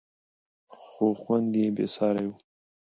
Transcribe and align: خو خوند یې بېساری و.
خو 0.79 1.05
خوند 1.21 1.51
یې 1.59 1.67
بېساری 1.75 2.25
و. 2.29 2.33